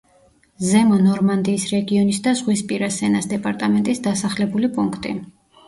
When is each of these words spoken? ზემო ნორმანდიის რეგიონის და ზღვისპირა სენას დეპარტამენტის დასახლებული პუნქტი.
ზემო 0.69 0.97
ნორმანდიის 1.07 1.65
რეგიონის 1.73 2.21
და 2.29 2.35
ზღვისპირა 2.41 2.91
სენას 2.97 3.31
დეპარტამენტის 3.37 4.05
დასახლებული 4.11 4.75
პუნქტი. 4.81 5.17